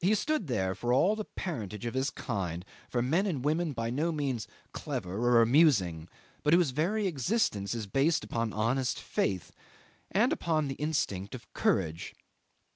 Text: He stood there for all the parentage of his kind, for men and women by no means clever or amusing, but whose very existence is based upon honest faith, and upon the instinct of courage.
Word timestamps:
He 0.00 0.14
stood 0.14 0.46
there 0.46 0.76
for 0.76 0.92
all 0.92 1.16
the 1.16 1.24
parentage 1.24 1.86
of 1.86 1.94
his 1.94 2.08
kind, 2.10 2.64
for 2.88 3.02
men 3.02 3.26
and 3.26 3.44
women 3.44 3.72
by 3.72 3.90
no 3.90 4.12
means 4.12 4.46
clever 4.70 5.12
or 5.18 5.42
amusing, 5.42 6.08
but 6.44 6.54
whose 6.54 6.70
very 6.70 7.08
existence 7.08 7.74
is 7.74 7.88
based 7.88 8.22
upon 8.22 8.52
honest 8.52 9.00
faith, 9.02 9.50
and 10.12 10.32
upon 10.32 10.68
the 10.68 10.76
instinct 10.76 11.34
of 11.34 11.52
courage. 11.52 12.14